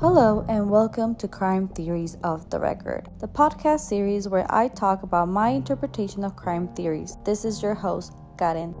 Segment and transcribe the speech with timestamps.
[0.00, 5.02] Hello, and welcome to Crime Theories of the Record, the podcast series where I talk
[5.02, 7.16] about my interpretation of crime theories.
[7.24, 8.76] This is your host, Karen.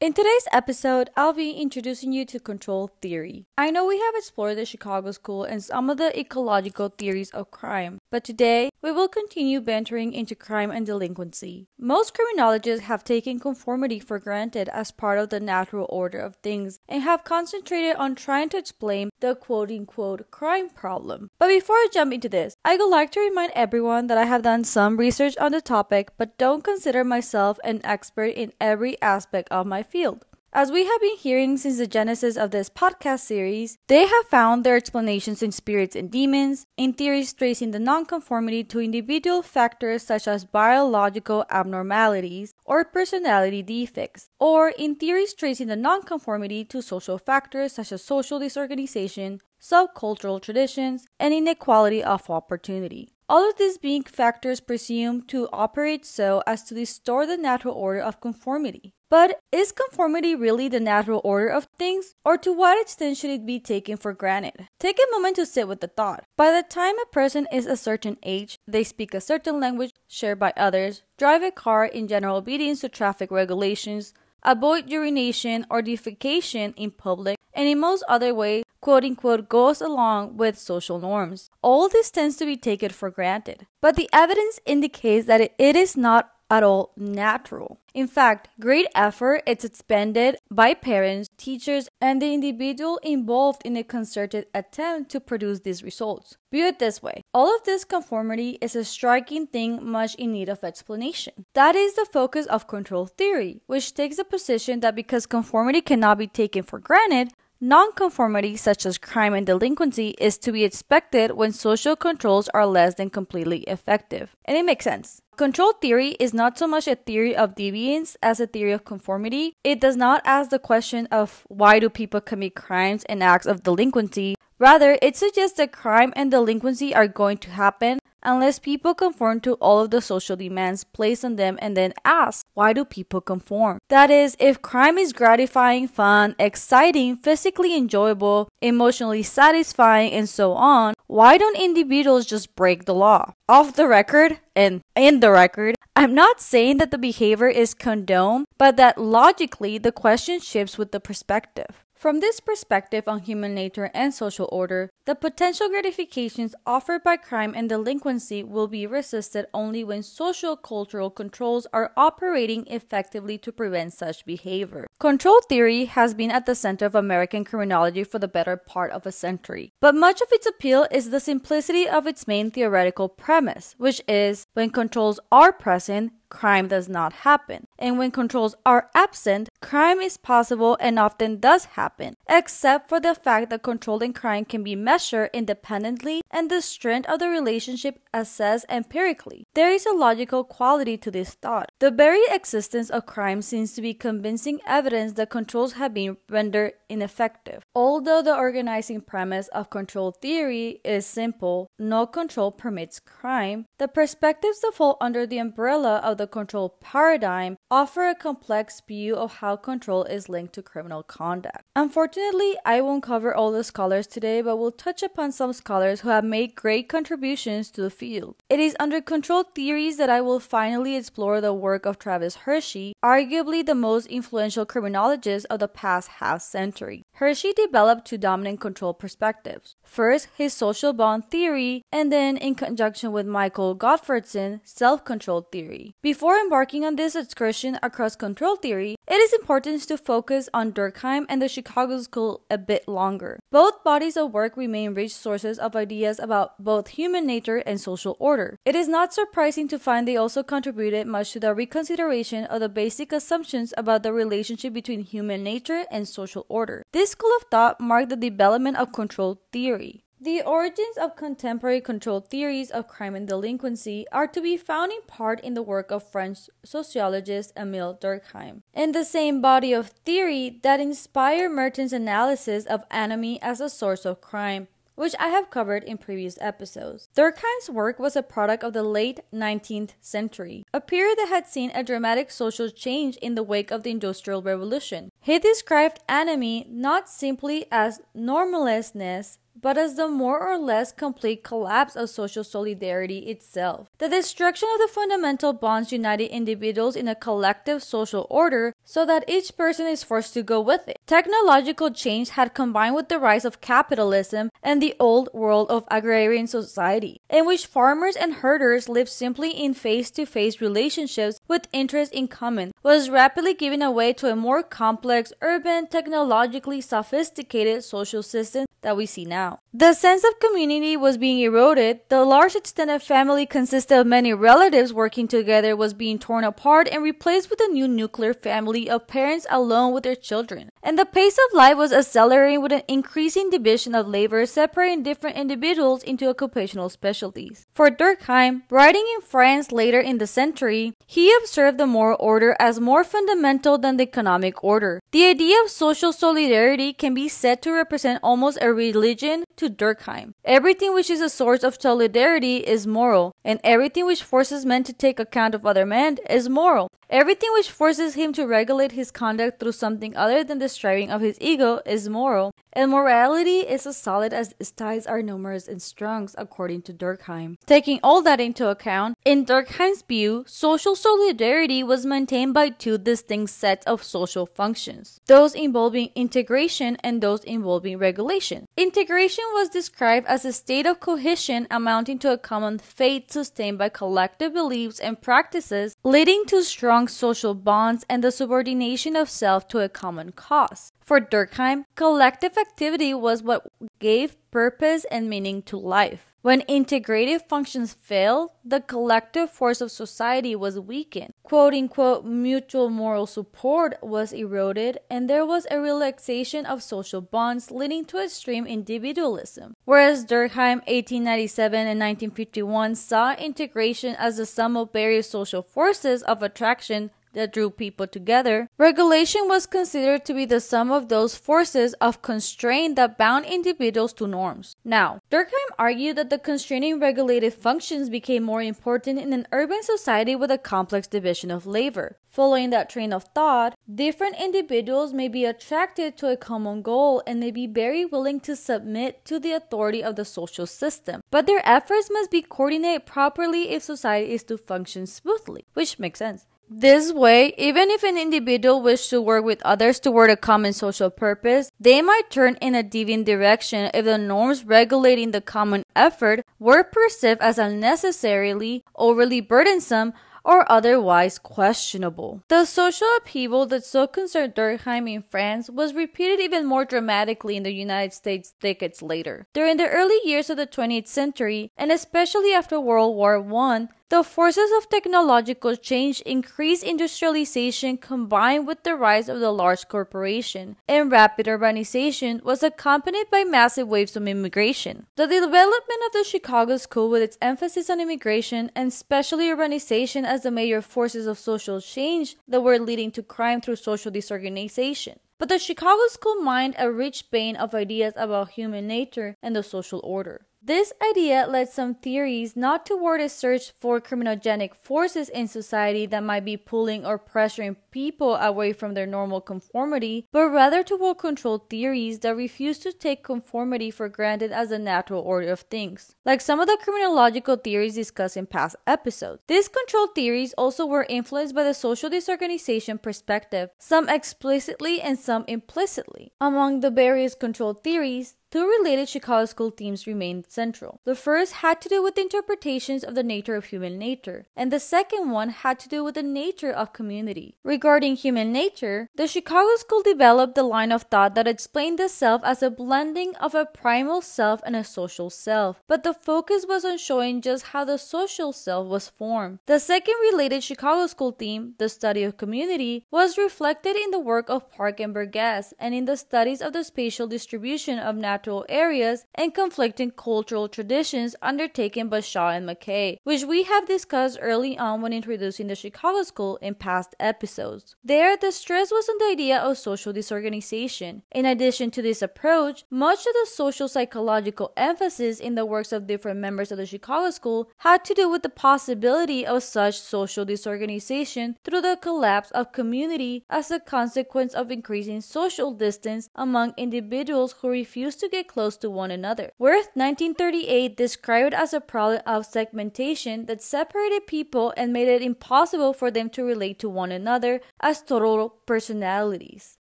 [0.00, 3.44] In today's episode, I'll be introducing you to control theory.
[3.58, 7.50] I know we have explored the Chicago School and some of the ecological theories of
[7.50, 11.66] crime, but today we will continue bantering into crime and delinquency.
[11.78, 16.78] Most criminologists have taken conformity for granted as part of the natural order of things
[16.86, 21.30] and have concentrated on trying to explain the quote unquote crime problem.
[21.38, 24.42] But before I jump into this, I would like to remind everyone that I have
[24.42, 29.48] done some research on the topic but don't consider myself an expert in every aspect
[29.50, 30.26] of my field.
[30.54, 34.64] As we have been hearing since the genesis of this podcast series, they have found
[34.64, 40.28] their explanations in spirits and demons, in theories tracing the nonconformity to individual factors such
[40.28, 47.72] as biological abnormalities or personality defects, or in theories tracing the nonconformity to social factors
[47.72, 53.08] such as social disorganization, subcultural traditions, and inequality of opportunity.
[53.26, 58.00] All of these being factors presumed to operate so as to distort the natural order
[58.00, 58.92] of conformity.
[59.12, 63.44] But is conformity really the natural order of things, or to what extent should it
[63.44, 64.68] be taken for granted?
[64.80, 66.24] Take a moment to sit with the thought.
[66.38, 70.38] By the time a person is a certain age, they speak a certain language shared
[70.38, 76.72] by others, drive a car in general obedience to traffic regulations, avoid urination or defecation
[76.78, 81.50] in public, and in most other ways, quote unquote, goes along with social norms.
[81.60, 83.66] All this tends to be taken for granted.
[83.82, 87.80] But the evidence indicates that it is not at all natural.
[87.94, 93.82] In fact, great effort is expended by parents, teachers, and the individual involved in a
[93.82, 96.36] concerted attempt to produce these results.
[96.52, 100.50] View it this way all of this conformity is a striking thing much in need
[100.50, 101.46] of explanation.
[101.54, 106.18] That is the focus of control theory, which takes the position that because conformity cannot
[106.18, 107.32] be taken for granted,
[107.64, 112.96] Nonconformity, such as crime and delinquency, is to be expected when social controls are less
[112.96, 114.34] than completely effective.
[114.44, 115.21] And it makes sense.
[115.36, 119.56] Control theory is not so much a theory of deviance as a theory of conformity.
[119.64, 123.62] It does not ask the question of why do people commit crimes and acts of
[123.62, 124.36] delinquency.
[124.58, 129.54] Rather, it suggests that crime and delinquency are going to happen unless people conform to
[129.54, 133.78] all of the social demands placed on them and then ask, why do people conform?
[133.88, 140.94] That is, if crime is gratifying, fun, exciting, physically enjoyable, emotionally satisfying, and so on,
[141.06, 143.34] why don't individuals just break the law?
[143.48, 148.46] Off the record and in the record, I'm not saying that the behavior is condoned,
[148.56, 151.84] but that logically the question shifts with the perspective.
[152.02, 157.54] From this perspective on human nature and social order, the potential gratifications offered by crime
[157.54, 163.92] and delinquency will be resisted only when social cultural controls are operating effectively to prevent
[163.92, 164.88] such behavior.
[164.98, 169.06] Control theory has been at the center of American criminology for the better part of
[169.06, 173.76] a century, but much of its appeal is the simplicity of its main theoretical premise,
[173.78, 177.66] which is when controls are present, crime does not happen.
[177.78, 183.14] And when controls are absent, crime is possible and often does happen, except for the
[183.14, 188.64] fact that controlling crime can be measured independently and the strength of the relationship assessed
[188.70, 189.44] empirically.
[189.54, 191.70] There is a logical quality to this thought.
[191.80, 196.72] The very existence of crime seems to be convincing evidence that controls have been rendered
[196.88, 197.62] ineffective.
[197.74, 204.60] Although the organizing premise of control theory is simple, no control permits crime, the perspectives
[204.60, 209.36] that fall under the umbrella of the the control paradigm offer a complex view of
[209.36, 211.64] how control is linked to criminal conduct.
[211.74, 216.10] Unfortunately, I won't cover all the scholars today, but will touch upon some scholars who
[216.10, 218.36] have made great contributions to the field.
[218.50, 222.92] It is under control theories that I will finally explore the work of Travis Hirschi,
[223.02, 227.06] arguably the most influential criminologist of the past half century.
[227.14, 229.76] Hershey developed two dominant control perspectives.
[229.82, 235.94] First, his social bond theory, and then, in conjunction with Michael Gottfredson, self control theory.
[236.02, 241.26] Before embarking on this excursion across control theory, it is important to focus on Durkheim
[241.28, 243.38] and the Chicago School a bit longer.
[243.50, 248.16] Both bodies of work remain rich sources of ideas about both human nature and social
[248.18, 248.58] order.
[248.64, 252.68] It is not surprising to find they also contributed much to the reconsideration of the
[252.68, 256.82] basic assumptions about the relationship between human nature and social order.
[256.92, 260.04] This school of thought marked the development of control theory.
[260.22, 265.02] The origins of contemporary control theories of crime and delinquency are to be found in
[265.08, 270.60] part in the work of French sociologist Emile Durkheim, in the same body of theory
[270.62, 274.68] that inspired Merton's analysis of anomie as a source of crime.
[274.94, 277.08] which I have covered in previous episodes.
[277.14, 281.70] Durkheim's work was a product of the late 19th century, a period that had seen
[281.74, 285.10] a dramatic social change in the wake of the Industrial Revolution.
[285.18, 291.96] He described anomie not simply as normlessness but as the more or less complete collapse
[291.96, 293.88] of social solidarity itself.
[293.98, 299.24] The destruction of the fundamental bonds uniting individuals in a collective social order so that
[299.28, 300.98] each person is forced to go with it.
[301.06, 306.46] Technological change had combined with the rise of capitalism and the old world of agrarian
[306.46, 312.14] society, in which farmers and herders lived simply in face to face relationships with interests
[312.14, 318.64] in common, was rapidly giving way to a more complex, urban, technologically sophisticated social system
[318.82, 319.60] that we see now.
[319.72, 324.92] The sense of community was being eroded, the large extended family consisted of many relatives
[324.92, 329.46] working together was being torn apart and replaced with a new nuclear family of parents
[329.48, 330.70] alone with their children.
[330.82, 335.36] And the pace of life was accelerating with an increasing division of labor separating different
[335.36, 337.66] individuals into occupational specialties.
[337.72, 342.78] For Durkheim, writing in France later in the century, he observed the moral order as
[342.80, 345.00] more fundamental than the economic order.
[345.10, 350.32] The idea of social solidarity can be said to represent almost a religion to Durkheim.
[350.44, 354.92] Everything which is a source of solidarity is moral, and everything which forces men to
[354.92, 356.88] take account of other men is moral.
[357.10, 361.20] Everything which forces him to regulate his conduct through something other than the striving of
[361.20, 365.80] his ego is moral, and morality is as solid as its ties are numerous and
[365.80, 367.56] strong, according to Durkheim.
[367.66, 373.50] Taking all that into account, in Durkheim's view, social solidarity was maintained by two distinct
[373.50, 378.66] sets of social functions those involving integration and those involving regulation.
[378.76, 383.88] Integration was described as a state of cohesion amounting to a common fate sustained by
[383.88, 389.78] collective beliefs and practices, leading to strong social bonds and the subordination of self to
[389.78, 390.92] a common cause.
[391.02, 393.66] For Durkheim, collective activity was what
[393.98, 396.32] gave purpose and meaning to life.
[396.42, 401.34] When integrative functions failed, the collective force of society was weakened.
[401.44, 407.70] Quote unquote mutual moral support was eroded, and there was a relaxation of social bonds
[407.70, 409.76] leading to extreme individualism.
[409.84, 416.42] Whereas Durkheim 1897 and 1951 saw integration as the sum of various social forces of
[416.42, 421.94] attraction that drew people together, regulation was considered to be the sum of those forces
[421.94, 424.76] of constraint that bound individuals to norms.
[424.84, 430.36] Now, Durkheim argued that the constraining regulative functions became more important in an urban society
[430.36, 432.18] with a complex division of labor.
[432.32, 437.38] Following that train of thought, different individuals may be attracted to a common goal and
[437.38, 441.20] may be very willing to submit to the authority of the social system.
[441.30, 446.20] But their efforts must be coordinated properly if society is to function smoothly, which makes
[446.20, 446.46] sense.
[446.74, 451.10] This way, even if an individual wishes to work with others toward a common social
[451.10, 456.46] purpose, they might turn in a deviant direction if the norms regulating the common effort
[456.58, 460.14] were perceived as unnecessarily overly burdensome
[460.44, 462.42] or otherwise questionable.
[462.48, 467.62] The social upheaval that so concerned Durkheim in France was repeated even more dramatically in
[467.62, 469.46] the United States decades later.
[469.52, 474.22] During the early years of the 20th century, and especially after World War I, the
[474.22, 481.10] forces of technological change, increased industrialization combined with the rise of the large corporation and
[481.10, 485.06] rapid urbanization was accompanied by massive waves of immigration.
[485.16, 490.42] The development of the Chicago School with its emphasis on immigration and especially urbanization as
[490.42, 495.20] the major forces of social change that were leading to crime through social disorganization.
[495.38, 499.62] But the Chicago School mined a rich vein of ideas about human nature and the
[499.62, 500.42] social order.
[500.64, 506.22] This idea led some theories not toward a search for criminogenic forces in society that
[506.22, 511.58] might be pulling or pressuring people away from their normal conformity, but rather toward control
[511.58, 516.40] theories that refuse to take conformity for granted as a natural order of things, like
[516.40, 519.42] some of the criminological theories discussed in past episodes.
[519.48, 525.44] These control theories also were influenced by the social disorganization perspective, some explicitly and some
[525.48, 526.30] implicitly.
[526.40, 531.00] Among the various control theories, Two related Chicago School themes remained central.
[531.06, 534.78] The first had to do with interpretations of the nature of human nature, and the
[534.78, 537.56] second one had to do with the nature of community.
[537.64, 542.42] Regarding human nature, the Chicago School developed the line of thought that explained the self
[542.44, 546.84] as a blending of a primal self and a social self, but the focus was
[546.84, 549.60] on showing just how the social self was formed.
[549.64, 554.50] The second related Chicago School theme, the study of community, was reflected in the work
[554.50, 559.24] of Park and Burgess and in the studies of the spatial distribution of natural areas
[559.34, 565.00] and conflicting cultural traditions undertaken by Shaw and McKay, which we have discussed early on
[565.00, 567.94] when introducing the Chicago School in past episodes.
[568.04, 571.22] There, the stress was on the idea of social disorganization.
[571.30, 576.06] In addition to this approach, much of the social psychological emphasis in the works of
[576.06, 580.44] different members of the Chicago School had to do with the possibility of such social
[580.44, 587.52] disorganization through the collapse of community as a consequence of increasing social distance among individuals
[587.60, 589.52] who refused to get close to one another.
[589.58, 595.92] Wirth 1938 described as a problem of segmentation that separated people and made it impossible
[595.92, 599.78] for them to relate to one another as total personalities.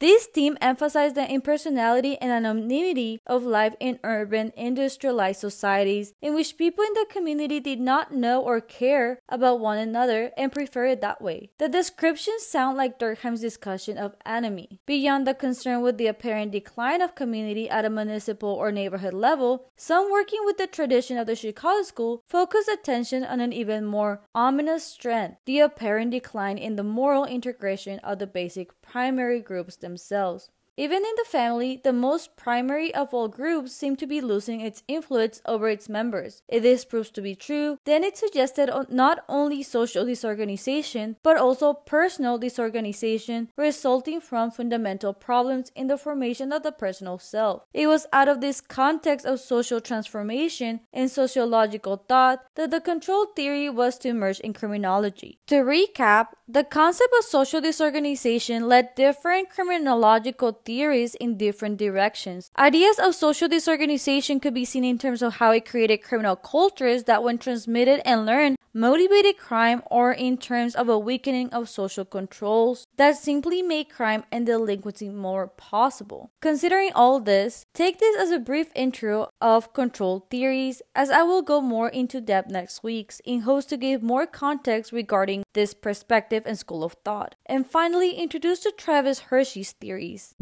[0.00, 6.56] This theme emphasized the impersonality and anonymity of life in urban, industrialized societies in which
[6.56, 11.00] people in the community did not know or care about one another and prefer it
[11.02, 11.50] that way.
[11.58, 14.80] The descriptions sound like Durkheim's discussion of anomie.
[14.86, 19.66] Beyond the concern with the apparent decline of community at a municipal or neighborhood level,
[19.76, 24.22] some working with the tradition of the Chicago School focus attention on an even more
[24.34, 30.50] ominous strength the apparent decline in the moral integration of the basic primary groups themselves.
[30.78, 34.84] Even in the family, the most primary of all groups seem to be losing its
[34.86, 36.42] influence over its members.
[36.46, 41.72] If this proves to be true, then it suggested not only social disorganization, but also
[41.72, 47.64] personal disorganization resulting from fundamental problems in the formation of the personal self.
[47.74, 53.26] It was out of this context of social transformation and sociological thought that the control
[53.26, 55.40] theory was to emerge in criminology.
[55.48, 62.50] To recap, the concept of social disorganization led different criminological theories in different directions.
[62.58, 67.04] Ideas of social disorganization could be seen in terms of how it created criminal cultures
[67.04, 72.04] that, when transmitted and learned, motivated crime, or in terms of a weakening of social
[72.04, 76.30] controls that simply made crime and delinquency more possible.
[76.42, 81.40] Considering all this, take this as a brief intro of control theories, as I will
[81.40, 86.42] go more into depth next week in hopes to give more context regarding this perspective
[86.44, 87.36] and school of thought.
[87.46, 90.34] And finally, introduce to Travis Hirschi's theories.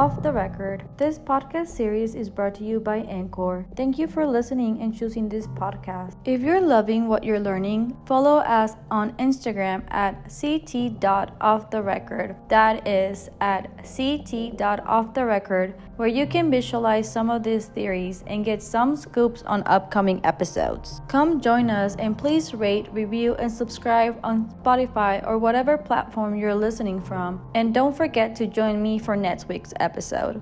[0.00, 3.66] Off the record, this podcast series is brought to you by Anchor.
[3.76, 6.16] Thank you for listening and choosing this podcast.
[6.24, 12.48] If you're loving what you're learning, follow us on Instagram at ct.offtherecord.
[12.48, 18.96] That is at ct.offtherecord, where you can visualize some of these theories and get some
[18.96, 21.02] scoops on upcoming episodes.
[21.08, 26.54] Come join us and please rate, review, and subscribe on Spotify or whatever platform you're
[26.54, 27.38] listening from.
[27.54, 30.40] And don't forget to join me for next week's episode.